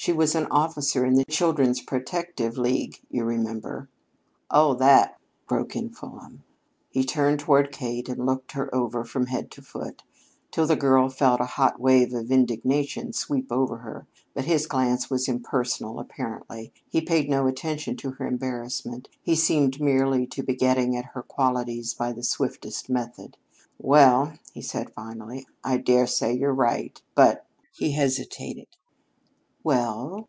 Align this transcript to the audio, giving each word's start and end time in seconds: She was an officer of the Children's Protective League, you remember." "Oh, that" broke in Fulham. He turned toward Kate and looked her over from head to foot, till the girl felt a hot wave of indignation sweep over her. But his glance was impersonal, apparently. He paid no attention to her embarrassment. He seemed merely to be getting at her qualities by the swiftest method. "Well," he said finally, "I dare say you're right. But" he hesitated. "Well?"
She 0.00 0.12
was 0.12 0.36
an 0.36 0.46
officer 0.46 1.04
of 1.04 1.16
the 1.16 1.24
Children's 1.24 1.80
Protective 1.82 2.56
League, 2.56 3.00
you 3.10 3.24
remember." 3.24 3.88
"Oh, 4.48 4.74
that" 4.74 5.18
broke 5.48 5.74
in 5.74 5.90
Fulham. 5.90 6.44
He 6.88 7.02
turned 7.02 7.40
toward 7.40 7.72
Kate 7.72 8.08
and 8.08 8.24
looked 8.24 8.52
her 8.52 8.72
over 8.72 9.02
from 9.04 9.26
head 9.26 9.50
to 9.50 9.60
foot, 9.60 10.04
till 10.52 10.68
the 10.68 10.76
girl 10.76 11.08
felt 11.08 11.40
a 11.40 11.46
hot 11.46 11.80
wave 11.80 12.14
of 12.14 12.30
indignation 12.30 13.12
sweep 13.12 13.50
over 13.50 13.78
her. 13.78 14.06
But 14.34 14.44
his 14.44 14.68
glance 14.68 15.10
was 15.10 15.26
impersonal, 15.26 15.98
apparently. 15.98 16.72
He 16.88 17.00
paid 17.00 17.28
no 17.28 17.48
attention 17.48 17.96
to 17.96 18.12
her 18.12 18.26
embarrassment. 18.28 19.08
He 19.20 19.34
seemed 19.34 19.80
merely 19.80 20.28
to 20.28 20.44
be 20.44 20.54
getting 20.54 20.96
at 20.96 21.06
her 21.06 21.22
qualities 21.24 21.92
by 21.92 22.12
the 22.12 22.22
swiftest 22.22 22.88
method. 22.88 23.36
"Well," 23.78 24.34
he 24.52 24.62
said 24.62 24.92
finally, 24.94 25.48
"I 25.64 25.76
dare 25.76 26.06
say 26.06 26.34
you're 26.34 26.54
right. 26.54 27.02
But" 27.16 27.44
he 27.72 27.92
hesitated. 27.94 28.68
"Well?" 29.64 30.26